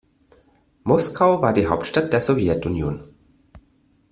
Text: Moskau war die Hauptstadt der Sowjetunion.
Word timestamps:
Moskau 0.83 1.43
war 1.43 1.53
die 1.53 1.67
Hauptstadt 1.67 2.11
der 2.11 2.21
Sowjetunion. 2.21 3.13